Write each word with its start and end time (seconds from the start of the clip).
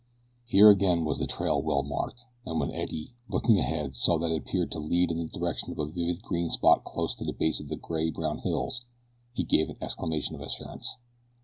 Here 0.45 0.71
again 0.71 1.05
was 1.05 1.19
the 1.19 1.27
trail 1.27 1.61
well 1.61 1.83
marked, 1.83 2.25
and 2.43 2.59
when 2.59 2.71
Eddie, 2.71 3.13
looking 3.29 3.59
ahead, 3.59 3.93
saw 3.93 4.17
that 4.17 4.31
it 4.31 4.37
appeared 4.39 4.71
to 4.71 4.79
lead 4.79 5.11
in 5.11 5.19
the 5.19 5.27
direction 5.27 5.69
of 5.71 5.77
a 5.77 5.85
vivid 5.85 6.23
green 6.23 6.49
spot 6.49 6.83
close 6.83 7.13
to 7.17 7.23
the 7.23 7.33
base 7.33 7.59
of 7.59 7.67
the 7.67 7.75
gray 7.77 8.09
brown 8.09 8.39
hills 8.39 8.81
he 9.31 9.43
gave 9.43 9.69
an 9.69 9.77
exclamation 9.79 10.33
of 10.33 10.41
assurance. 10.41 10.97